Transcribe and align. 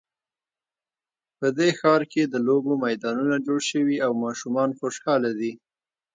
په 1.39 1.47
دې 1.57 1.69
ښار 1.79 2.01
کې 2.11 2.23
د 2.27 2.35
لوبو 2.47 2.73
میدانونه 2.85 3.35
جوړ 3.45 3.59
شوي 3.71 3.97
او 4.05 4.11
ماشومان 4.25 4.69
خوشحاله 4.79 5.31
دي 5.39 5.51